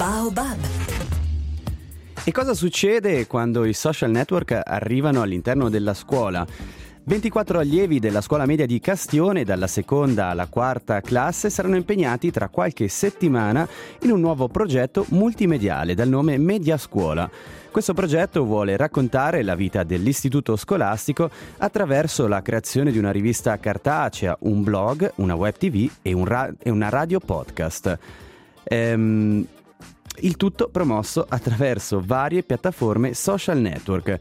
Baobab. 0.00 0.56
E 2.24 2.32
cosa 2.32 2.54
succede 2.54 3.26
quando 3.26 3.66
i 3.66 3.74
social 3.74 4.10
network 4.10 4.58
arrivano 4.64 5.20
all'interno 5.20 5.68
della 5.68 5.92
scuola? 5.92 6.46
24 7.04 7.58
allievi 7.58 7.98
della 7.98 8.22
scuola 8.22 8.46
media 8.46 8.64
di 8.64 8.80
Castione, 8.80 9.44
dalla 9.44 9.66
seconda 9.66 10.28
alla 10.28 10.46
quarta 10.46 11.02
classe, 11.02 11.50
saranno 11.50 11.76
impegnati 11.76 12.30
tra 12.30 12.48
qualche 12.48 12.88
settimana 12.88 13.68
in 14.00 14.12
un 14.12 14.20
nuovo 14.20 14.48
progetto 14.48 15.04
multimediale 15.10 15.92
dal 15.92 16.08
nome 16.08 16.38
Media 16.38 16.78
Scuola. 16.78 17.30
Questo 17.70 17.92
progetto 17.92 18.42
vuole 18.46 18.78
raccontare 18.78 19.42
la 19.42 19.54
vita 19.54 19.82
dell'istituto 19.82 20.56
scolastico 20.56 21.28
attraverso 21.58 22.26
la 22.26 22.40
creazione 22.40 22.90
di 22.90 22.96
una 22.96 23.12
rivista 23.12 23.58
cartacea, 23.58 24.34
un 24.40 24.62
blog, 24.62 25.12
una 25.16 25.34
web 25.34 25.52
tv 25.52 25.90
e, 26.00 26.14
un 26.14 26.24
ra- 26.24 26.50
e 26.58 26.70
una 26.70 26.88
radio 26.88 27.20
podcast. 27.20 27.98
Ehm, 28.64 29.46
il 30.18 30.36
tutto 30.36 30.68
promosso 30.68 31.24
attraverso 31.28 32.02
varie 32.04 32.42
piattaforme 32.42 33.14
social 33.14 33.58
network. 33.58 34.18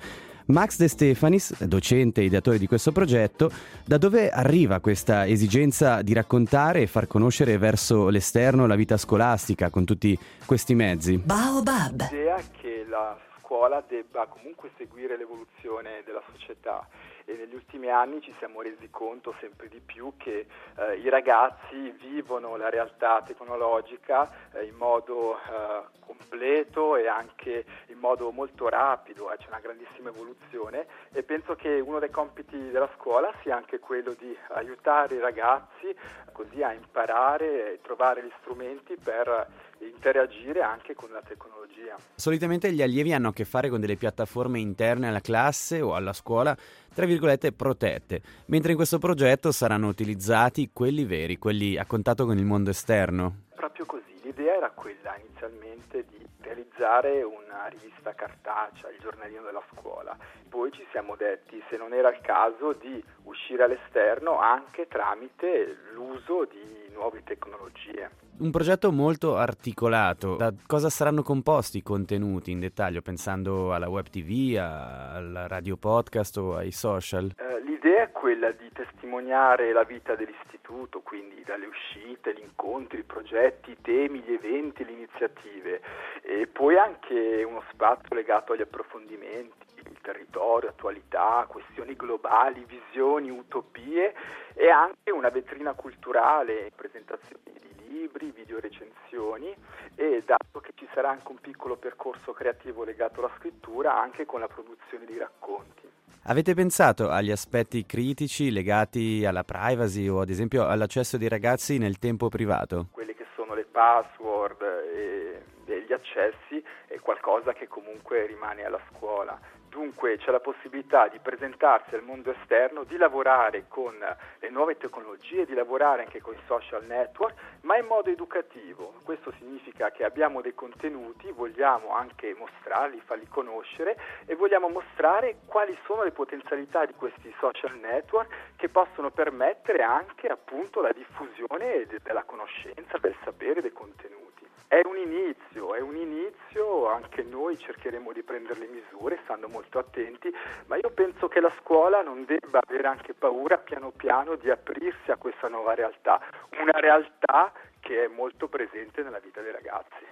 Max 0.48 0.78
De 0.78 0.88
Stefanis, 0.88 1.64
docente 1.64 2.22
e 2.22 2.24
ideatore 2.24 2.58
di 2.58 2.66
questo 2.66 2.92
progetto, 2.92 3.52
da 3.86 3.98
dove 3.98 4.32
arriva 4.32 4.80
questa 4.80 5.28
esigenza 5.28 6.02
di 6.02 6.14
raccontare 6.14 6.82
e 6.82 6.88
far 6.88 7.06
conoscere 7.06 7.58
verso 7.60 8.10
l'esterno 8.10 8.66
la 8.66 8.76
vita 8.76 8.98
scolastica 8.98 9.70
con 9.70 9.86
tutti 9.86 10.18
questi 10.46 10.74
mezzi? 10.74 11.18
Baobab. 11.18 12.10
L'idea 12.10 12.38
è 12.38 12.44
che 12.60 12.86
la 12.90 13.16
scuola 13.40 13.84
debba 13.88 14.26
comunque 14.26 14.72
seguire 14.78 15.18
l'evoluzione 15.18 16.02
della 16.04 16.24
società 16.32 16.88
e 17.30 17.36
negli 17.36 17.54
ultimi 17.54 17.90
anni 17.90 18.22
ci 18.22 18.34
siamo 18.40 18.62
resi 18.62 18.90
conto 18.90 19.36
sempre 19.40 19.68
di 19.68 19.80
più 19.80 20.14
che 20.18 20.48
eh, 20.78 20.96
i 20.96 21.10
ragazzi 21.10 21.92
vivono 21.92 22.58
la 22.58 22.70
realtà 22.70 23.22
tecnologica 23.22 24.28
eh, 24.54 24.66
in 24.66 24.74
modo 24.74 25.38
eh, 25.38 25.84
completo 26.00 26.96
e 26.96 27.08
anche 27.08 27.66
in 27.88 28.00
modo 28.00 28.32
molto 28.32 28.68
rapido, 28.68 29.32
eh, 29.32 29.38
c'è 29.38 29.48
una 29.48 29.60
grandissima 29.60 30.10
evoluzione 30.10 30.88
e 31.12 31.22
penso 31.22 31.54
che 31.54 31.80
uno 31.80 32.00
dei 32.00 32.10
compiti 32.10 32.72
della 32.72 32.90
scuola 32.96 33.32
sia 33.44 33.56
anche 33.56 33.78
quello 33.78 34.16
di 34.18 34.36
aiutare 34.50 35.16
i 35.16 35.20
ragazzi 35.20 35.96
così 36.32 36.64
a 36.64 36.74
imparare 36.74 37.74
e 37.74 37.82
trovare 37.82 38.24
gli 38.24 38.32
strumenti 38.40 38.98
per 38.98 39.48
interagire 39.86 40.62
anche 40.62 40.94
con 40.96 41.12
la 41.12 41.22
tecnologia. 41.22 41.98
Solitamente 42.16 42.72
gli 42.72 42.82
allievi 42.82 43.14
hanno 43.14 43.30
a 43.30 43.34
che 43.34 43.46
fare 43.46 43.70
con 43.70 43.80
delle 43.80 43.96
piattaforme 43.96 44.60
interne 44.60 45.08
alla 45.08 45.22
classe 45.22 45.82
o 45.82 45.96
alla 45.96 46.14
scuola, 46.14 46.56
tra 46.94 47.06
virgolette, 47.06 47.52
protette, 47.52 48.22
mentre 48.48 48.72
in 48.72 48.78
questo 48.78 48.98
progetto 48.98 49.52
saranno 49.52 49.88
utilizzati 49.88 50.72
quelli 50.74 51.06
veri, 51.06 51.38
quelli 51.38 51.78
a 51.78 51.86
contatto 51.86 52.26
con 52.26 52.38
il 52.38 52.46
mondo 52.46 52.70
esterno. 52.70 53.48
Proprio 53.56 53.86
così, 53.86 54.20
l'idea 54.24 54.56
era 54.56 54.70
quella 54.72 55.16
inizialmente 55.18 56.06
di 56.08 56.26
realizzare 56.42 57.24
una 57.24 57.68
rivista 57.68 58.14
cartacea, 58.14 58.90
il 58.90 59.00
giornalino 59.00 59.44
della 59.44 59.64
scuola. 59.76 60.18
Poi 60.50 60.72
ci 60.72 60.86
siamo 60.92 61.16
detti 61.16 61.62
se 61.70 61.78
non 61.78 61.94
era 61.94 62.10
il 62.10 62.22
caso 62.22 62.74
di 62.74 63.04
uscire 63.24 63.64
all'esterno 63.64 64.40
anche 64.40 64.88
tramite 64.88 65.78
l'uso 65.94 66.46
di 66.46 66.90
nuove 66.94 67.24
tecnologie. 67.24 68.28
Un 68.42 68.52
progetto 68.52 68.94
molto 68.94 69.36
articolato. 69.36 70.38
Da 70.38 70.54
cosa 70.66 70.90
saranno 70.90 71.24
composti 71.24 71.80
i 71.80 71.84
contenuti 71.84 72.52
in 72.52 72.62
dettaglio, 72.62 73.02
pensando 73.02 73.74
alla 73.74 73.90
web 73.90 74.08
TV, 74.08 74.56
alla 74.58 75.46
radio 75.46 75.76
podcast 75.76 76.38
o 76.38 76.56
ai 76.56 76.72
social? 76.72 77.34
Eh, 77.36 77.60
l'idea 77.64 78.04
è 78.04 78.12
quella 78.14 78.52
di 78.52 78.72
testimoniare 78.72 79.74
la 79.74 79.84
vita 79.84 80.16
dell'istituto, 80.16 81.02
quindi 81.02 81.44
dalle 81.44 81.66
uscite, 81.66 82.34
gli 82.34 82.40
incontri, 82.42 83.00
i 83.00 83.04
progetti, 83.04 83.72
i 83.72 83.78
temi, 83.82 84.22
gli 84.22 84.32
eventi, 84.32 84.86
le 84.86 84.92
iniziative 84.92 85.82
e 86.22 86.48
poi 86.48 86.78
anche 86.78 87.44
uno 87.44 87.62
spazio 87.74 88.16
legato 88.16 88.54
agli 88.54 88.62
approfondimenti, 88.62 89.68
il 89.84 89.98
territorio, 90.02 90.70
attualità, 90.70 91.46
questioni 91.50 91.94
globali, 91.94 92.64
visioni, 92.66 93.30
utopie 93.30 94.14
e 94.54 94.70
anche 94.70 95.12
una 95.12 95.28
vetrina 95.28 95.74
culturale, 95.74 96.72
presentazioni 96.74 97.44
di 97.44 97.60
libri, 98.00 98.32
video 98.32 98.60
recensioni 98.60 99.54
e 99.96 100.24
dato 100.26 100.62
che 100.62 100.72
ci 100.76 100.88
sarà 100.94 101.10
anche 101.10 101.32
un 101.32 101.40
piccolo 101.40 101.76
percorso 101.76 102.32
creativo 102.32 102.86
legato 102.86 103.20
alla 103.20 103.32
scrittura 103.38 104.00
anche 104.00 104.26
con 104.26 104.40
la 104.40 104.48
produzione 104.48 105.06
di 105.06 105.18
racconti. 105.18 105.88
Avete 106.24 106.54
pensato 106.54 107.10
agli 107.10 107.32
aspetti 107.32 107.86
critici 107.86 108.52
legati 108.52 109.26
alla 109.26 109.44
privacy 109.44 110.08
o 110.08 110.22
ad 110.22 110.30
esempio 110.30 110.66
all'accesso 110.66 111.18
dei 111.18 111.28
ragazzi 111.28 111.78
nel 111.78 111.98
tempo 111.98 112.30
privato? 112.30 112.88
Quelle 112.92 113.16
che 113.16 113.26
sono 113.36 113.54
le 113.54 113.66
password 113.66 114.62
e 114.94 115.42
degli 115.66 115.92
accessi 115.92 116.64
è 116.88 117.00
qualcosa 117.00 117.54
che 117.54 117.68
comunque 117.68 118.26
rimane 118.28 118.64
alla 118.64 118.80
scuola. 118.92 119.38
Dunque 119.70 120.18
c'è 120.18 120.32
la 120.32 120.40
possibilità 120.40 121.08
di 121.08 121.20
presentarsi 121.20 121.94
al 121.94 122.02
mondo 122.02 122.32
esterno, 122.32 122.84
di 122.84 122.98
lavorare 122.98 123.66
con 123.68 123.96
le 124.40 124.50
nuove 124.50 124.78
tecnologie, 124.78 125.46
di 125.46 125.54
lavorare 125.54 126.04
anche 126.04 126.22
con 126.22 126.34
i 126.34 126.42
social 126.48 126.84
network, 126.86 127.36
ma 127.62 127.78
in 127.78 127.86
modo 127.86 128.10
educativo. 128.10 128.96
Questo 129.04 129.32
significa 129.38 129.92
che 129.92 130.04
abbiamo 130.04 130.42
dei 130.42 130.56
contenuti, 130.56 131.32
vogliamo 131.32 131.94
anche 131.94 132.36
mostrarli, 132.36 133.00
farli 133.06 133.28
conoscere 133.28 133.96
e 134.26 134.34
vogliamo 134.34 134.70
mostrare 134.70 135.38
quali 135.46 135.78
sono 135.86 136.04
le 136.04 136.12
potenzialità 136.12 136.86
di 136.86 136.94
questi 136.96 137.32
social 137.40 137.78
network 137.78 138.56
che 138.56 138.70
possono 138.70 139.12
permettere 139.12 139.84
anche 139.84 140.28
appunto 140.28 140.82
la 140.82 140.92
diffusione 140.92 141.86
della 142.02 142.24
conoscenza, 142.24 142.98
del 142.98 143.16
sapere, 143.24 143.62
dei 143.62 143.72
contenuti. 143.72 144.29
È 144.70 144.80
un 144.86 144.98
inizio, 144.98 145.74
è 145.74 145.82
un 145.82 145.96
inizio, 145.96 146.88
anche 146.90 147.24
noi 147.24 147.58
cercheremo 147.58 148.12
di 148.14 148.22
prendere 148.22 148.60
le 148.60 148.68
misure, 148.68 149.18
stando 149.24 149.48
molto 149.48 149.80
attenti, 149.80 150.32
ma 150.68 150.76
io 150.76 150.92
penso 150.92 151.28
che 151.28 151.40
la 151.40 151.52
scuola 151.60 152.04
non 152.04 152.24
debba 152.24 152.60
avere 152.64 152.88
anche 152.88 153.16
paura 153.16 153.58
piano 153.58 153.90
piano 153.90 154.36
di 154.36 154.48
aprirsi 154.52 155.10
a 155.10 155.16
questa 155.16 155.48
nuova 155.48 155.74
realtà, 155.74 156.22
una 156.62 156.80
realtà 156.80 157.52
che 157.80 158.06
è 158.06 158.08
molto 158.08 158.48
presente 158.48 159.02
nella 159.02 159.18
vita 159.18 159.42
dei 159.42 159.52
ragazzi. 159.52 160.06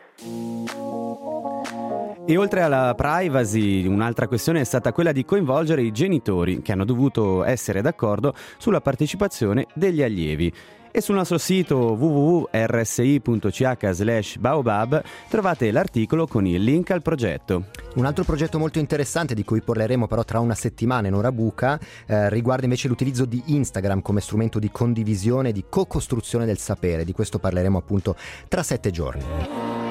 E 2.26 2.36
oltre 2.36 2.62
alla 2.62 2.96
privacy, 2.96 3.86
un'altra 3.86 4.28
questione 4.28 4.62
è 4.62 4.64
stata 4.64 4.92
quella 4.92 5.12
di 5.12 5.24
coinvolgere 5.24 5.84
i 5.84 5.92
genitori 5.92 6.64
che 6.64 6.72
hanno 6.72 6.84
dovuto 6.84 7.44
essere 7.44 7.82
d'accordo 7.82 8.34
sulla 8.58 8.82
partecipazione 8.82 9.68
degli 9.76 10.02
allievi. 10.02 10.52
E 10.92 11.02
sul 11.02 11.16
nostro 11.16 11.38
sito 11.38 11.78
www.rsi.ch 11.94 13.90
slash 13.92 14.38
baobab 14.38 15.02
trovate 15.30 15.72
l'articolo 15.72 16.28
con 16.28 16.46
il 16.46 16.64
link 16.64 16.92
al 16.92 17.02
progetto. 17.02 17.66
Un 17.96 18.06
altro 18.06 18.24
progetto 18.24 18.58
molto 18.58 18.80
interessante 18.80 19.34
di 19.34 19.44
cui 19.44 19.62
parleremo 19.62 20.08
però 20.08 20.24
tra 20.24 20.40
una 20.40 20.56
settimana 20.56 21.08
in 21.08 21.14
ora 21.14 21.32
buca 21.32 21.80
eh, 22.06 22.30
riguarda 22.30 22.64
invece 22.66 22.88
l'utilizzo 22.88 23.26
di 23.26 23.42
Instagram 23.48 24.02
come 24.02 24.22
strumento 24.22 24.60
di 24.60 24.72
condivisione 24.72 25.50
e 25.50 25.54
di 25.54 25.66
co-costruzione 25.70 26.46
del 26.46 26.58
sapere. 26.58 27.04
Di 27.04 27.14
questo 27.14 27.40
parleremo 27.40 27.78
appunto 27.78 28.16
tra 28.48 28.64
sette 28.64 28.92
giorni. 28.92 29.87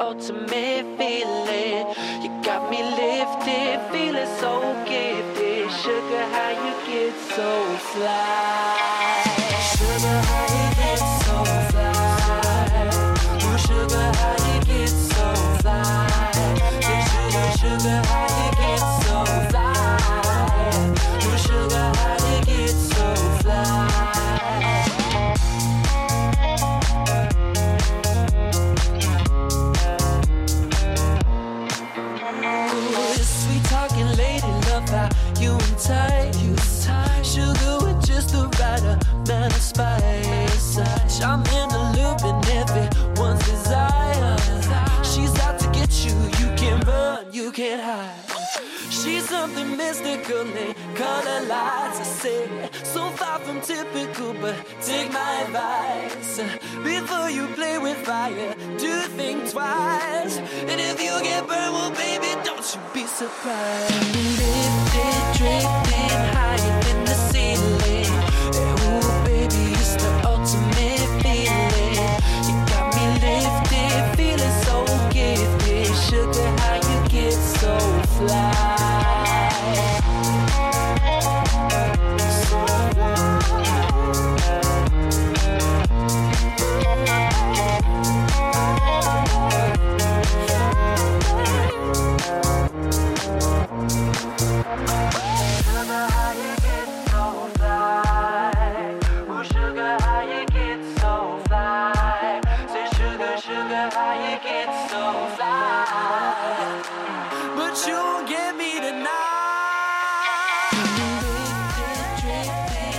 Ultimate 0.00 0.86
feeling. 0.98 1.86
You 2.22 2.30
got 2.42 2.70
me 2.70 2.82
lifted, 2.82 3.80
feeling 3.92 4.26
so 4.40 4.52
gifted. 4.86 5.70
Sugar, 5.82 6.24
how 6.34 6.50
you 6.64 6.74
get 6.86 7.14
so 7.34 7.76
fly? 7.92 8.87
You 35.40 35.52
entice 35.52 36.88
ice. 36.88 37.34
Sugar 37.34 37.78
with 37.84 38.06
just 38.06 38.30
the 38.30 38.48
right 38.60 38.82
amount 38.82 39.54
of 39.54 39.60
spice. 39.60 40.78
I'm 41.20 41.40
in 41.58 41.68
the 41.68 41.84
loop 41.96 42.22
and 42.24 42.44
everyone's 42.48 43.44
desire. 43.44 44.36
She's 45.02 45.36
out 45.40 45.58
to 45.60 45.66
get 45.70 45.90
you, 46.04 46.14
you 46.40 46.54
can't 46.56 46.84
run, 46.86 47.26
you 47.32 47.50
can't 47.52 47.82
hide. 47.82 48.14
She's 48.90 49.28
something 49.28 49.76
mystical, 49.76 50.44
they 50.44 50.74
color 50.94 51.40
lights. 51.46 52.00
I 52.00 52.04
say, 52.04 52.70
so 52.84 53.10
far 53.10 53.38
from 53.40 53.60
typical, 53.60 54.32
but 54.34 54.56
take 54.80 55.12
my 55.12 55.42
advice. 55.42 56.40
Before 56.82 57.30
you 57.30 57.46
play 57.48 57.78
with 57.78 57.98
fire, 57.98 58.54
do 58.78 59.00
think 59.18 59.50
twice. 59.50 60.38
And 60.38 60.80
if 60.80 61.02
you 61.02 61.20
get 61.22 61.46
burned, 61.46 61.74
well, 61.74 61.90
baby, 61.90 62.30
don't 62.44 62.64
you 62.74 62.80
be 62.94 63.06
surprised. 63.06 64.87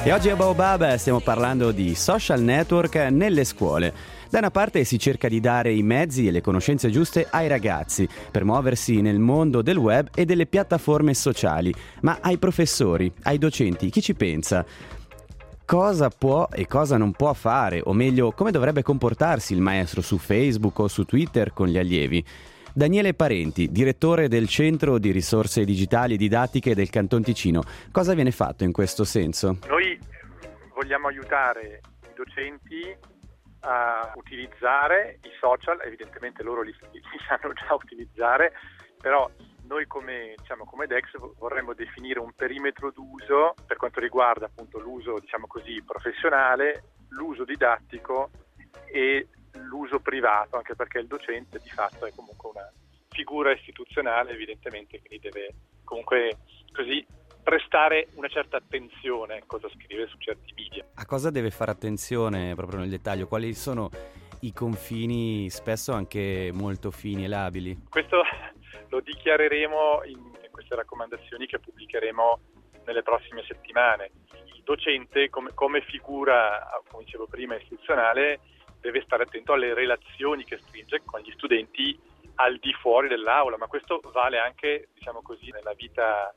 E 0.10 0.12
oggi 0.12 0.32
a 0.32 0.36
Baobab 0.36 0.96
stiamo 0.96 1.20
parlando 1.20 1.72
di 1.72 1.94
social 1.94 2.42
network 2.42 2.96
nelle 2.96 3.44
scuole. 3.44 3.94
Da 4.28 4.40
una 4.40 4.50
parte 4.50 4.84
si 4.84 4.98
cerca 4.98 5.28
di 5.28 5.40
dare 5.40 5.72
i 5.72 5.84
mezzi 5.84 6.26
e 6.26 6.32
le 6.32 6.42
conoscenze 6.42 6.90
giuste 6.90 7.28
ai 7.30 7.48
ragazzi 7.48 8.10
per 8.32 8.44
muoversi 8.44 9.02
nel 9.02 9.20
mondo 9.20 9.62
del 9.62 9.78
web 9.78 10.10
e 10.16 10.26
delle 10.26 10.48
piattaforme 10.48 11.14
sociali, 11.14 11.72
ma 12.02 12.18
ai 12.22 12.40
professori, 12.40 13.14
ai 13.22 13.38
docenti, 13.38 13.92
chi 13.92 14.02
ci 14.02 14.16
pensa? 14.16 14.66
Cosa 15.64 16.10
può 16.10 16.48
e 16.52 16.66
cosa 16.66 16.98
non 16.98 17.12
può 17.12 17.32
fare, 17.34 17.80
o 17.84 17.94
meglio, 17.94 18.32
come 18.32 18.50
dovrebbe 18.50 18.82
comportarsi 18.82 19.54
il 19.54 19.62
maestro 19.62 20.02
su 20.02 20.18
Facebook 20.18 20.80
o 20.80 20.88
su 20.88 21.04
Twitter 21.04 21.54
con 21.54 21.68
gli 21.68 21.78
allievi? 21.78 22.26
Daniele 22.80 23.14
Parenti, 23.14 23.68
direttore 23.68 24.30
del 24.30 24.48
Centro 24.48 25.00
di 25.00 25.12
Risorse 25.12 25.66
Digitali 25.66 26.14
e 26.14 26.18
Didattiche 26.18 26.74
del 26.74 26.90
Canton 26.90 27.22
Ticino, 27.22 27.62
cosa 27.92 28.14
viene 28.14 28.31
fatto 28.31 28.64
in 28.64 28.72
questo 28.72 29.04
senso? 29.04 29.58
Noi 29.68 30.00
vogliamo 30.74 31.10
aiutare 31.10 31.81
i 32.10 32.14
docenti 32.16 32.96
a 33.64 34.14
utilizzare 34.16 35.20
i 35.24 35.30
social, 35.42 35.81
evidentemente 35.84 36.42
loro 36.42 36.62
li, 36.62 36.72
li 36.94 37.20
sanno 37.28 37.52
già 37.52 37.74
utilizzare, 37.74 38.54
però 38.98 39.30
noi 39.64 39.86
come, 39.86 40.36
diciamo, 40.38 40.64
come 40.64 40.88
Dex 40.88 41.10
vorremmo 41.38 41.74
definire 41.74 42.22
un 42.22 42.31
perimetro 42.34 42.92
d'uso 42.92 43.56
per 43.68 43.76
quanto 43.76 44.00
riguarda 44.00 44.46
appunto 44.46 44.80
l'uso 44.80 45.20
diciamo 45.20 45.48
così, 45.48 45.84
professionale, 45.86 46.84
l'uso 47.10 47.44
didattico 47.44 48.30
e 48.86 49.28
l'uso 49.54 50.00
privato, 50.00 50.57
anche 50.57 50.75
perché 50.75 51.00
il 51.00 51.07
docente 51.07 51.60
di 51.62 51.69
fatto 51.69 52.06
è 52.06 52.13
comunque 52.13 52.50
una 52.50 52.72
figura 53.10 53.51
istituzionale 53.51 54.31
evidentemente, 54.31 55.00
quindi 55.00 55.30
deve 55.30 55.54
comunque 55.84 56.38
così 56.72 57.06
prestare 57.42 58.10
una 58.16 58.28
certa 58.28 58.57
attenzione 58.57 59.38
a 59.38 59.44
cosa 59.46 59.68
scrive 59.69 60.07
su 60.07 60.18
certi 60.18 60.54
media. 60.56 60.86
A 60.96 61.06
cosa 61.06 61.31
deve 61.31 61.50
fare 61.50 61.72
attenzione 61.72 62.54
proprio 62.56 62.80
nel 62.80 62.90
dettaglio? 62.90 63.28
Quali 63.28 63.54
sono 63.54 63.90
i 64.42 64.54
confini 64.54 65.50
spesso 65.50 65.92
anche 65.92 66.52
molto 66.54 66.92
fini 66.92 67.25
e 67.25 67.28
labili? 67.28 67.86
Questo 67.90 68.22
lo 68.90 69.00
dichiareremo 69.00 70.04
in 70.06 70.31
queste 70.52 70.75
raccomandazioni 70.75 71.45
che 71.48 71.60
pubblicheremo 71.60 72.40
nelle 72.86 73.02
prossime 73.02 73.44
settimane. 73.48 74.12
Il 74.56 74.62
docente 74.63 75.30
come, 75.30 75.52
come 75.54 75.81
figura, 75.81 76.68
come 76.88 77.04
dicevo 77.04 77.28
prima, 77.28 77.56
istituzionale 77.56 78.40
deve 78.81 79.02
stare 79.02 79.24
attento 79.24 79.54
alle 79.54 79.74
relazioni 79.74 80.44
che 80.46 80.60
stringe 80.66 81.02
con 81.06 81.22
gli 81.22 81.31
studenti 81.31 81.98
al 82.36 82.58
di 82.58 82.72
fuori 82.74 83.08
dell'aula, 83.08 83.58
ma 83.58 83.68
questo 83.68 84.00
vale 84.14 84.40
anche, 84.40 84.90
diciamo 84.94 85.22
così, 85.22 85.50
nella 85.52 85.74
vita 85.74 86.34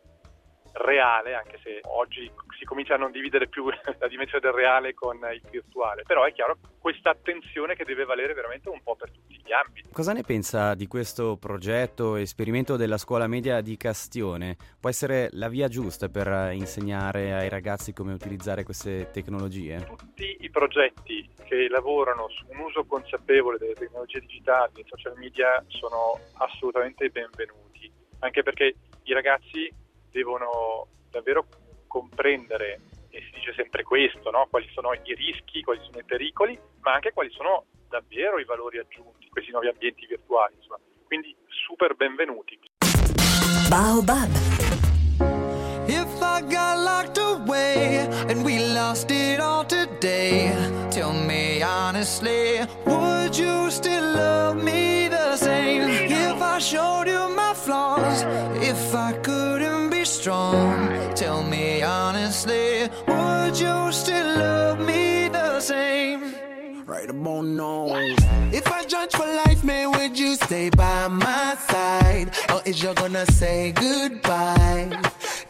reale, 0.73 1.35
anche 1.35 1.59
se 1.63 1.81
oggi 1.85 2.31
si 2.59 2.65
comincia 2.65 2.95
a 2.95 2.99
non 2.99 3.11
dividere 3.11 3.49
più 3.49 3.67
la 3.99 4.09
dimensione 4.09 4.41
del 4.41 4.53
reale 4.53 4.95
con 4.95 5.17
il 5.17 5.43
virtuale, 5.51 6.03
però 6.07 6.25
è 6.25 6.33
chiaro 6.33 6.57
questa 6.79 7.11
attenzione 7.11 7.75
che 7.75 7.85
deve 7.85 8.05
valere 8.05 8.35
veramente 8.35 8.69
un 8.69 8.83
po' 8.83 8.97
per 8.97 9.11
tutti 9.11 9.41
gli 9.45 9.53
ambiti. 9.53 9.91
Cosa 9.93 10.13
ne 10.13 10.23
pensa 10.23 10.75
di 10.75 10.87
questo 10.87 11.37
progetto, 11.37 12.17
esperimento 12.17 12.77
della 12.77 12.99
scuola 12.99 13.27
media 13.27 13.61
di 13.61 13.77
Castione? 13.77 14.57
Può 14.81 14.89
essere 14.89 15.29
la 15.33 15.49
via 15.49 15.69
giusta 15.69 16.09
per 16.09 16.53
insegnare 16.53 17.33
ai 17.35 17.49
ragazzi 17.49 17.93
come 17.93 18.13
utilizzare 18.13 18.65
queste 18.65 19.11
tecnologie? 19.11 19.85
Tutti 19.85 20.37
i 20.41 20.51
progetti 20.51 21.29
che 21.45 21.69
lavorano 21.69 22.29
su 22.29 22.45
un 22.49 22.61
uso 22.61 22.85
consapevole 22.85 23.59
delle 23.59 23.75
tecnologie 23.75 24.21
digitali 24.21 24.81
e 24.81 24.85
social 24.87 25.17
media 25.19 25.63
sono 25.69 26.19
assolutamente 26.39 27.11
benvenuti, 27.11 27.91
anche 28.21 28.43
perché 28.43 28.75
i 29.05 29.13
ragazzi 29.13 29.71
devono 30.13 30.87
davvero 31.11 31.47
comprendere, 31.87 32.81
e 33.11 33.21
si 33.21 33.31
dice 33.35 33.53
sempre 33.55 33.83
questo, 33.83 34.31
no? 34.31 34.47
quali 34.49 34.69
sono 34.73 34.93
i 34.93 35.15
rischi, 35.15 35.63
quali 35.63 35.81
sono 35.83 35.99
i 35.99 36.05
pericoli, 36.05 36.59
ma 36.81 36.93
anche 36.93 37.13
quali 37.13 37.31
sono 37.31 37.65
davvero 37.89 38.39
i 38.39 38.45
valori 38.45 38.79
aggiunti, 38.79 39.29
questi 39.29 39.51
nuovi 39.51 39.69
ambienti 39.69 40.07
virtuali. 40.07 40.55
Insomma. 40.57 40.79
Quindi 41.05 41.35
super 41.67 41.95
benvenuti. 41.95 42.59
Baobab. 43.69 44.31
If 45.87 46.23
I 46.23 46.41
got 46.43 46.79
locked 46.79 47.19
away 47.19 48.07
and 48.29 48.45
we 48.45 48.73
lost 48.73 49.11
it 49.11 49.41
all 49.41 49.65
today, 49.65 50.55
tell 50.91 51.13
me 51.13 51.61
honestly, 51.63 52.61
would 52.87 53.37
you 53.37 53.71
still 53.71 54.15
love 54.15 54.63
me 54.63 55.09
the 55.09 55.37
same? 55.37 55.83
If 55.91 56.41
I 56.41 56.59
showed 56.59 57.09
you 57.09 57.29
my 57.35 57.53
flaws, 57.53 58.23
if 58.63 58.95
I 58.95 59.13
couldn't 59.23 59.82
strong, 60.05 61.15
tell 61.15 61.43
me 61.43 61.83
honestly, 61.83 62.89
would 63.07 63.59
you 63.59 63.93
still 63.93 64.39
love 64.39 64.81
me 64.81 65.29
the 65.29 65.61
same? 65.61 66.35
Right 66.87 67.09
about 67.09 67.45
now. 67.45 67.87
If 68.53 68.67
I 68.67 68.85
judge 68.85 69.13
for 69.13 69.27
life, 69.27 69.63
man, 69.63 69.93
would 69.93 70.19
you 70.19 70.35
stay 70.35 70.71
by 70.71 71.09
my 71.09 71.57
side? 71.69 72.31
Or 72.53 72.61
is 72.65 72.83
you 72.83 72.93
gonna 72.95 73.27
say 73.27 73.73
goodbye? 73.73 74.91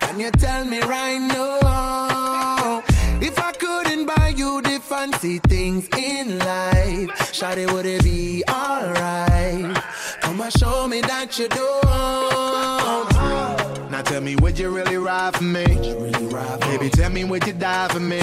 Can 0.01 0.21
you 0.21 0.31
tell 0.33 0.65
me 0.65 0.81
right 0.83 1.19
now? 1.19 2.83
If 3.21 3.39
I 3.39 3.53
couldn't 3.53 4.07
buy 4.07 4.35
you 4.37 4.61
the 4.63 4.81
fancy 4.81 5.39
things 5.39 5.89
in 5.97 6.39
life, 6.39 7.09
Shawty, 7.33 7.73
would 7.73 7.87
it 7.87 8.05
be 8.05 8.45
alright? 8.49 9.77
Come 10.21 10.41
and 10.41 10.53
show 10.53 10.87
me 10.89 11.01
that 11.03 11.39
you 11.39 11.49
don't. 11.49 13.62
Now 13.93 14.01
tell 14.01 14.23
me, 14.23 14.37
would 14.37 14.59
you 14.59 14.71
really 14.71 14.97
ride 14.97 15.37
for 15.37 15.45
me? 15.45 15.67
Baby, 15.67 16.89
tell 16.89 17.11
me, 17.11 17.25
would 17.25 17.47
you 17.47 17.53
die 17.53 17.89
for 17.89 18.01
me? 18.01 18.23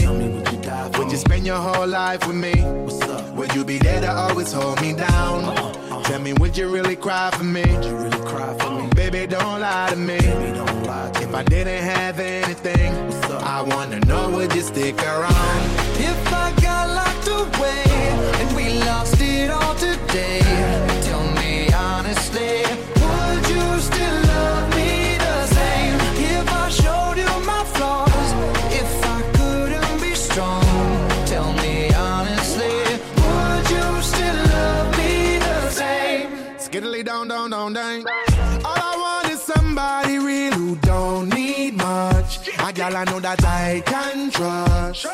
Would 0.98 1.12
you 1.12 1.18
spend 1.18 1.46
your 1.46 1.58
whole 1.58 1.86
life 1.86 2.26
with 2.26 2.38
me? 2.38 2.54
Would 3.36 3.54
you 3.54 3.64
be 3.64 3.78
there 3.78 4.02
to 4.02 4.12
always 4.12 4.52
hold 4.52 4.82
me 4.82 4.94
down? 4.94 5.44
Uh-huh, 5.44 5.68
uh-huh. 5.68 6.02
Tell 6.06 6.20
me, 6.22 6.34
would 6.34 6.58
you 6.58 6.70
really 6.70 6.96
cry 6.96 7.30
for 7.38 7.44
me? 7.44 7.62
Baby, 8.96 9.28
don't 9.28 9.62
lie 9.62 9.92
to 9.92 9.96
me. 9.96 10.18
If 10.18 11.36
I 11.36 11.44
didn't 11.44 11.84
have 11.84 12.20
anything, 12.20 12.92
I 13.32 13.62
wanna 13.62 14.00
know, 14.08 14.32
would 14.32 14.52
you 14.56 14.62
stick 14.62 14.98
around? 15.04 15.62
If 16.00 16.34
I 16.34 16.52
got 16.64 16.90
locked 17.00 17.28
away 17.28 17.84
and 18.42 18.56
we 18.56 18.80
lost 18.86 19.22
it 19.22 19.52
all 19.52 19.76
today, 19.76 20.89
girl, 42.80 42.96
I 42.96 43.04
know 43.06 43.20
that 43.20 43.44
I 43.44 43.82
can 43.86 44.32
trust. 44.32 45.06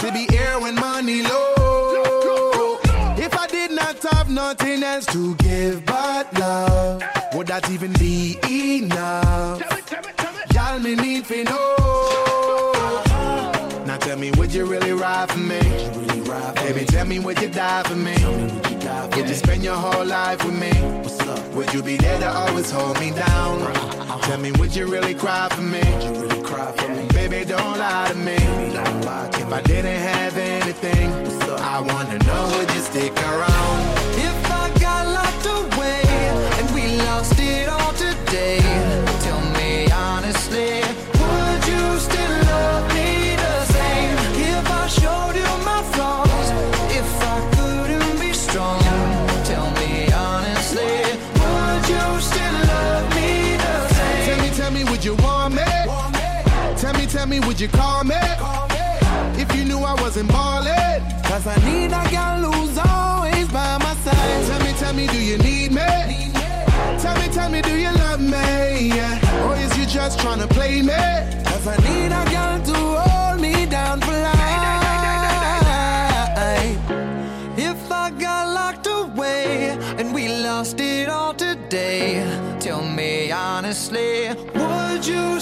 To 0.00 0.12
be 0.12 0.26
here 0.34 0.58
when 0.58 0.74
money 0.74 1.22
low. 1.22 2.78
If 3.16 3.38
I 3.38 3.46
did 3.46 3.70
not 3.70 4.02
have 4.02 4.28
nothing 4.28 4.82
else 4.82 5.06
to 5.06 5.36
give 5.36 5.86
but 5.86 6.26
love, 6.38 7.02
would 7.34 7.46
that 7.46 7.70
even 7.70 7.92
be 7.92 8.36
enough? 8.50 9.62
Y'all 10.52 10.80
me 10.80 10.96
need 10.96 11.24
to 11.26 11.44
know. 11.44 12.72
Now 13.86 13.98
tell 13.98 14.18
me, 14.18 14.32
would 14.32 14.52
you 14.52 14.64
really 14.64 14.92
ride 14.92 15.30
for 15.30 15.38
me? 15.38 15.60
Baby, 16.56 16.84
tell 16.86 17.06
me, 17.06 17.20
would 17.20 17.40
you 17.40 17.48
die 17.48 17.82
for 17.84 17.94
me? 17.94 18.73
Would 19.16 19.28
you 19.28 19.34
spend 19.34 19.64
your 19.64 19.76
whole 19.76 20.04
life 20.04 20.44
with 20.44 20.58
me? 20.58 20.72
Would 21.54 21.72
you 21.72 21.82
be 21.82 21.96
there 21.96 22.18
to 22.20 22.30
always 22.30 22.70
hold 22.70 23.00
me 23.00 23.10
down? 23.10 23.72
Tell 24.22 24.38
me, 24.38 24.52
would 24.52 24.74
you 24.74 24.86
really 24.86 25.14
cry 25.14 25.48
for 25.50 25.62
me? 25.62 25.80
Baby, 27.14 27.44
don't 27.44 27.78
lie 27.78 28.08
to 28.08 28.14
me. 28.16 28.36
If 28.36 29.52
I 29.52 29.62
didn't 29.62 30.00
have 30.00 30.36
anything, 30.36 31.10
I 31.60 31.80
wanna 31.80 32.18
know, 32.24 32.58
would 32.58 32.70
you 32.74 32.80
stick 32.80 33.12
around? 33.12 33.80
If 34.18 34.43
you 55.04 55.14
want 55.16 55.54
me? 55.54 55.62
Tell 56.78 56.94
me, 56.94 57.06
tell 57.06 57.26
me, 57.26 57.38
would 57.40 57.60
you 57.60 57.68
call 57.68 58.04
me? 58.04 58.16
If 59.36 59.54
you 59.54 59.64
knew 59.64 59.78
I 59.78 59.94
wasn't 60.00 60.28
ballin'. 60.30 61.02
Cause 61.24 61.46
I 61.46 61.56
need 61.68 61.92
a 61.92 62.04
girl 62.10 62.52
who's 62.52 62.78
always 62.78 63.48
by 63.48 63.76
my 63.78 63.94
side. 64.04 64.46
Tell 64.46 64.60
me, 64.64 64.72
tell 64.78 64.94
me, 64.94 65.06
do 65.06 65.20
you 65.20 65.36
need 65.38 65.72
me? 65.72 66.32
Tell 67.02 67.16
me, 67.20 67.28
tell 67.28 67.50
me, 67.50 67.60
do 67.60 67.76
you 67.76 67.92
love 67.92 68.20
me? 68.20 68.88
Yeah. 68.96 69.46
Or 69.46 69.56
is 69.56 69.76
you 69.76 69.84
just 69.84 70.18
tryna 70.20 70.48
play 70.48 70.80
me? 70.80 70.94
Cause 71.44 71.66
I 71.66 71.76
need 71.88 72.12
a 72.12 72.24
girl 72.34 72.62
to 72.70 72.76
hold 73.02 73.40
me 73.40 73.66
down 73.66 74.00
for 74.00 74.12
life. 74.12 74.34
If 77.58 77.92
I 77.92 78.10
got 78.10 78.54
locked 78.54 78.86
away 78.86 79.76
and 79.98 80.14
we 80.14 80.28
lost 80.28 80.80
it 80.80 81.08
all 81.08 81.34
today, 81.34 82.24
tell 82.58 82.82
me 82.82 83.30
honestly, 83.32 84.28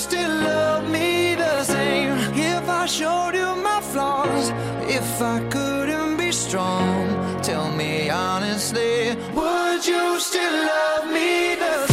still 0.03 0.43
love 0.43 0.89
me 0.89 1.37
the 1.37 1.63
same? 1.63 2.19
If 2.35 2.69
I 2.69 2.87
showed 2.87 3.35
you 3.35 3.55
my 3.63 3.81
flaws, 3.81 4.53
if 4.89 5.21
I 5.21 5.41
couldn't 5.49 6.17
be 6.17 6.33
strong, 6.33 7.41
tell 7.41 7.71
me 7.71 8.11
honestly, 8.11 9.17
would 9.33 9.87
you 9.87 10.19
still 10.19 10.53
love 10.67 11.13
me 11.13 11.55
the 11.57 11.93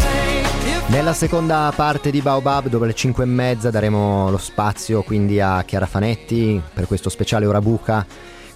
Nella 0.88 1.14
seconda 1.14 1.72
parte 1.76 2.10
di 2.10 2.20
Baobab, 2.20 2.68
dove 2.68 2.86
alle 2.86 2.96
5 2.96 3.24
e 3.24 3.28
mezza 3.28 3.70
daremo 3.70 4.32
lo 4.32 4.40
spazio 4.40 5.04
quindi 5.04 5.40
a 5.40 5.62
Chiara 5.62 5.86
Fanetti 5.86 6.60
per 6.74 6.88
questo 6.88 7.10
speciale 7.10 7.46
Ora 7.46 7.62
Buca 7.62 8.04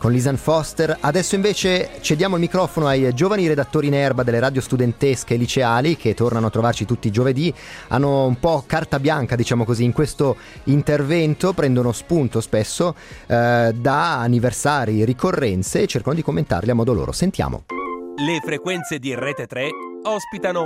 con 0.04 0.12
Lisan 0.12 0.36
Foster. 0.36 0.98
Adesso 1.00 1.36
invece 1.36 1.92
cediamo 2.02 2.36
il 2.36 2.42
microfono 2.42 2.88
ai 2.88 3.14
giovani 3.14 3.48
redattori 3.48 3.88
in 3.88 3.94
erba 3.94 4.24
delle 4.24 4.42
radio 4.42 4.60
studentesche 4.60 5.36
e 5.36 5.38
liceali 5.38 5.96
che 5.96 6.14
tornano 6.14 6.48
a 6.48 6.50
trovarci 6.50 6.84
tutti 6.84 7.08
i 7.08 7.12
giovedì. 7.12 7.54
Hanno 7.88 8.26
un 8.26 8.38
po' 8.38 8.66
carta 8.68 9.00
bianca, 9.00 9.38
diciamo 9.38 9.64
così, 9.64 9.86
in 9.86 9.94
questo 9.94 10.36
intervento, 10.66 11.54
prendono 11.54 11.94
spunto 11.94 12.42
spesso 12.42 12.96
eh, 13.28 13.72
da 13.74 14.20
anniversari, 14.20 15.06
ricorrenze 15.06 15.84
e 15.84 15.88
cercano 15.88 16.16
di 16.16 16.22
commentarli 16.22 16.70
a 16.70 16.76
modo 16.76 16.92
loro. 16.92 17.14
Sentiamo. 17.14 17.64
Le 17.70 18.42
frequenze 18.44 19.00
di 19.00 19.16
Rete 19.16 19.48
3 19.48 19.70
ospitano 20.04 20.66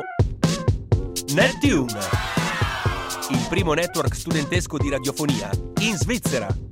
Neptune, 1.35 1.99
il 3.29 3.45
primo 3.47 3.73
network 3.73 4.15
studentesco 4.15 4.79
di 4.79 4.89
radiofonia 4.89 5.51
in 5.81 5.95
Svizzera. 5.95 6.66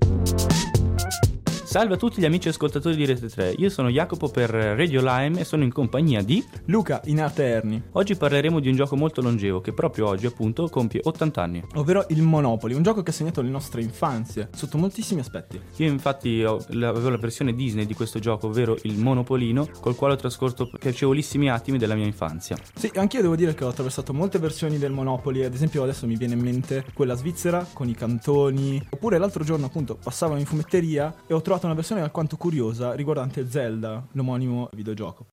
Salve 1.75 1.95
a 1.95 1.97
tutti 1.97 2.21
gli 2.21 2.25
amici 2.25 2.47
ascoltatori 2.47 2.95
di 2.95 3.03
Rete 3.03 3.27
3, 3.27 3.55
io 3.57 3.69
sono 3.69 3.89
Jacopo 3.89 4.29
per 4.29 4.49
Radio 4.49 5.01
Lime 5.01 5.41
e 5.41 5.43
sono 5.43 5.65
in 5.65 5.73
compagnia 5.73 6.21
di 6.21 6.41
Luca 6.67 7.01
in 7.07 7.21
Aterni, 7.21 7.83
Oggi 7.91 8.15
parleremo 8.15 8.61
di 8.61 8.69
un 8.69 8.77
gioco 8.77 8.95
molto 8.95 9.21
longevo 9.21 9.59
che 9.59 9.73
proprio 9.73 10.07
oggi 10.07 10.25
appunto 10.25 10.69
compie 10.69 11.01
80 11.03 11.41
anni. 11.41 11.61
ovvero 11.73 12.05
il 12.11 12.21
Monopoly, 12.21 12.75
un 12.75 12.81
gioco 12.81 13.03
che 13.03 13.09
ha 13.09 13.13
segnato 13.13 13.41
le 13.41 13.49
nostre 13.49 13.81
infanzie 13.81 14.47
sotto 14.55 14.77
moltissimi 14.77 15.19
aspetti. 15.19 15.59
Io 15.75 15.89
infatti 15.89 16.43
avevo 16.43 17.09
la 17.09 17.17
versione 17.17 17.53
Disney 17.53 17.85
di 17.85 17.93
questo 17.93 18.19
gioco, 18.19 18.47
ovvero 18.47 18.77
il 18.83 18.97
Monopolino, 18.97 19.67
col 19.81 19.97
quale 19.97 20.13
ho 20.13 20.17
trascorso 20.17 20.69
piacevolissimi 20.79 21.49
attimi 21.49 21.77
della 21.77 21.95
mia 21.95 22.05
infanzia. 22.05 22.55
Sì, 22.73 22.89
anch'io 22.95 23.21
devo 23.21 23.35
dire 23.35 23.53
che 23.53 23.65
ho 23.65 23.67
attraversato 23.67 24.13
molte 24.13 24.39
versioni 24.39 24.77
del 24.77 24.93
Monopoly, 24.93 25.43
ad 25.43 25.53
esempio 25.53 25.83
adesso 25.83 26.07
mi 26.07 26.15
viene 26.15 26.35
in 26.35 26.39
mente 26.39 26.85
quella 26.93 27.15
svizzera 27.15 27.67
con 27.73 27.89
i 27.89 27.95
cantoni, 27.95 28.81
oppure 28.91 29.17
l'altro 29.17 29.43
giorno 29.43 29.65
appunto 29.65 29.97
passavo 30.01 30.37
in 30.37 30.45
fumetteria 30.45 31.13
e 31.27 31.33
ho 31.33 31.41
trovato 31.41 31.63
una 31.65 31.75
versione 31.75 32.01
alquanto 32.01 32.37
curiosa 32.37 32.93
riguardante 32.93 33.49
Zelda, 33.49 34.05
l'omonimo 34.11 34.69
videogioco. 34.73 35.27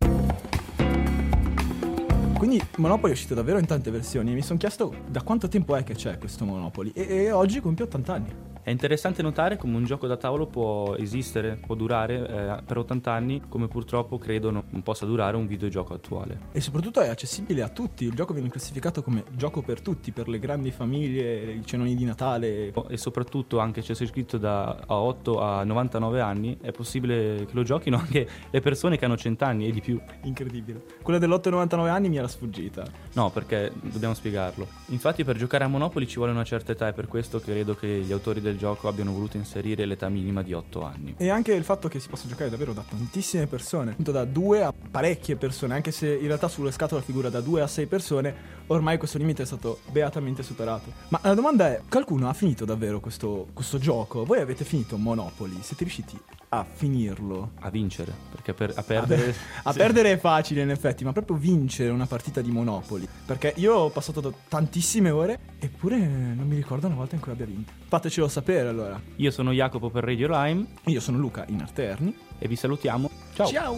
Quindi 2.37 2.61
Monopoly 2.79 3.13
è 3.13 3.15
uscito 3.15 3.35
davvero 3.35 3.59
in 3.59 3.67
tante 3.67 3.91
versioni 3.91 4.33
e 4.33 4.35
mi 4.35 4.43
sono 4.43 4.59
chiesto 4.59 4.93
da 5.09 5.23
quanto 5.23 5.47
tempo 5.49 5.77
è 5.77 5.85
che 5.85 5.95
c'è 5.95 6.19
questo 6.19 6.45
Monopoly 6.45 6.91
e, 6.93 7.25
e 7.25 7.33
oggi 7.33 7.61
compie 7.61 7.85
80 7.85 8.13
anni. 8.13 8.52
È 8.65 8.71
interessante 8.71 9.23
notare 9.23 9.57
come 9.57 9.77
un 9.77 9.85
gioco 9.85 10.07
da 10.07 10.17
tavolo 10.17 10.47
può 10.47 10.95
esistere, 10.95 11.59
può 11.67 11.75
durare 11.75 12.15
eh, 12.15 12.63
per 12.65 12.79
80 12.79 13.11
anni, 13.11 13.43
come 13.49 13.67
purtroppo 13.67 14.19
credo 14.19 14.53
non 14.53 14.83
possa 14.85 15.05
durare 15.05 15.37
un 15.37 15.49
videogioco 15.49 15.95
attuale. 15.95 16.39
E 16.53 16.61
soprattutto 16.61 17.01
è 17.01 17.09
accessibile 17.09 17.63
a 17.63 17.69
tutti, 17.69 18.05
il 18.05 18.15
gioco 18.15 18.33
viene 18.33 18.49
classificato 18.49 19.03
come 19.03 19.25
gioco 19.33 19.63
per 19.63 19.81
tutti, 19.81 20.13
per 20.13 20.29
le 20.29 20.39
grandi 20.39 20.71
famiglie, 20.71 21.55
i 21.55 21.67
cenoni 21.67 21.97
di 21.97 22.05
Natale. 22.05 22.73
E 22.89 22.97
soprattutto 22.97 23.59
anche 23.59 23.83
se 23.83 23.97
sei 23.97 24.07
scritto 24.07 24.39
da 24.39 24.79
a 24.87 24.95
8 24.95 25.41
a 25.41 25.65
99 25.65 26.21
anni, 26.21 26.59
è 26.61 26.71
possibile 26.71 27.45
che 27.47 27.55
lo 27.55 27.65
giochino 27.65 27.97
anche 27.99 28.29
le 28.49 28.61
persone 28.61 28.97
che 28.97 29.05
hanno 29.05 29.17
100 29.17 29.45
anni 29.45 29.67
e 29.67 29.73
di 29.73 29.81
più. 29.81 30.01
Incredibile. 30.23 30.85
Quella 31.03 31.19
dell'8-99 31.19 31.89
anni 31.89 32.09
mi 32.09 32.19
era 32.19 32.29
sfuggita. 32.29 32.85
No, 33.15 33.31
perché 33.31 33.73
dobbiamo 33.81 34.15
spiegarlo. 34.15 34.69
Infatti 34.87 35.25
per 35.25 35.37
giocare 35.37 35.65
a 35.65 35.67
Monopoli 35.67 36.07
ci 36.07 36.17
vuole 36.17 36.31
una 36.31 36.45
certa 36.45 36.71
età 36.71 36.87
e 36.87 36.93
per 36.93 37.09
questo 37.09 37.41
credo 37.41 37.75
che 37.75 37.89
gli 37.89 38.13
autori 38.13 38.41
del 38.41 38.52
gioco 38.57 38.89
abbiano 38.89 39.13
voluto 39.13 39.37
inserire 39.37 39.85
l'età 39.85 40.09
minima 40.09 40.43
di 40.43 40.53
8 40.53 40.83
anni. 40.83 41.15
E 41.17 41.29
anche 41.29 41.53
il 41.53 41.65
fatto 41.65 41.89
che 41.89 42.01
si 42.01 42.09
possa 42.09 42.29
giocare 42.29 42.51
davvero 42.51 42.73
da 42.73 42.85
tantissime 42.89 43.47
persone, 43.47 43.93
appunto 43.93 44.13
da 44.13 44.25
2 44.25 44.63
a 44.63 44.73
parecchie 44.91 45.37
persone, 45.37 45.75
anche 45.75 45.91
se 45.91 46.15
in 46.15 46.27
realtà 46.27 46.49
sulle 46.49 46.71
scatole 46.71 47.03
figura 47.03 47.29
da 47.29 47.41
2 47.41 47.63
a 47.63 47.67
6 47.67 47.87
persone, 47.87 48.35
ormai 48.69 48.99
questo 48.99 49.19
limite 49.19 49.43
è 49.43 49.47
stato 49.47 49.81
beatamente 49.91 50.43
superato. 50.43 50.93
Ma 51.09 51.21
la 51.23 51.35
domanda 51.35 51.69
è, 51.69 51.83
qualcuno 51.89 52.29
ha 52.29 52.33
finito 52.33 52.65
davvero 52.65 53.01
questo, 53.01 53.49
questo 53.53 53.79
gioco? 53.79 54.25
Voi 54.25 54.41
avete 54.41 54.65
finito 54.65 54.97
Monopoly? 54.97 55.59
Siete 55.63 55.85
riusciti 55.85 56.19
a 56.55 56.67
finirlo? 56.71 57.53
A 57.61 57.71
vincere, 57.71 58.13
perché 58.31 58.53
per- 58.53 58.73
a 58.77 58.83
perdere... 58.83 59.35
A 59.63 59.73
sì. 59.73 59.79
perdere 59.79 60.13
è 60.13 60.19
facile 60.19 60.61
in 60.63 60.71
effetti, 60.71 61.03
ma 61.03 61.13
proprio 61.13 61.37
vincere 61.37 61.89
una 61.89 62.07
partita 62.07 62.43
di 62.43 62.51
Monopoly. 62.51 63.09
Perché 63.25 63.55
io 63.57 63.75
ho 63.75 63.89
passato 63.91 64.35
tantissime 64.49 65.11
ore, 65.11 65.39
eppure 65.59 65.97
non 65.97 66.47
mi 66.47 66.57
ricordo 66.57 66.87
una 66.87 66.97
volta 66.97 67.15
in 67.15 67.23
cui 67.23 67.33
abbia 67.33 67.47
vinto. 67.47 67.73
Fatecelo 67.89 68.29
sapere 68.29 68.42
allora. 68.51 69.01
Io 69.17 69.31
sono 69.31 69.53
Jacopo 69.53 69.91
per 69.91 70.05
Radio 70.05 70.29
Lime 70.29 70.67
Io 70.87 71.01
sono 71.01 71.19
Luca 71.19 71.45
in 71.49 71.61
Arterni. 71.61 72.15
e 72.39 72.49
vi 72.49 72.57
salutiamo. 72.57 73.11
Ciao! 73.35 73.47
Ciao! 73.47 73.77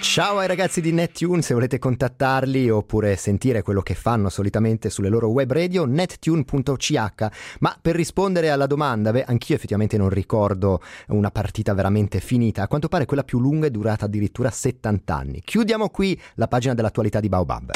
Ciao 0.00 0.38
ai 0.38 0.46
ragazzi 0.46 0.80
di 0.80 0.92
Nettune, 0.92 1.42
se 1.42 1.54
volete 1.54 1.80
contattarli 1.80 2.70
oppure 2.70 3.16
sentire 3.16 3.62
quello 3.62 3.80
che 3.80 3.94
fanno 3.94 4.28
solitamente 4.28 4.88
sulle 4.88 5.08
loro 5.08 5.28
web 5.28 5.52
radio, 5.52 5.86
nettune.ch. 5.86 7.26
Ma 7.58 7.76
per 7.82 7.96
rispondere 7.96 8.50
alla 8.50 8.66
domanda, 8.68 9.10
beh, 9.10 9.24
anch'io 9.24 9.56
effettivamente 9.56 9.96
non 9.96 10.10
ricordo 10.10 10.80
una 11.08 11.32
partita 11.32 11.74
veramente 11.74 12.20
finita. 12.20 12.62
A 12.62 12.68
quanto 12.68 12.86
pare 12.86 13.06
quella 13.06 13.24
più 13.24 13.40
lunga 13.40 13.66
è 13.66 13.70
durata 13.70 14.04
addirittura 14.04 14.50
70 14.50 15.16
anni. 15.16 15.42
Chiudiamo 15.44 15.88
qui 15.88 16.20
la 16.34 16.46
pagina 16.46 16.74
dell'attualità 16.74 17.18
di 17.18 17.28
Baobab. 17.28 17.72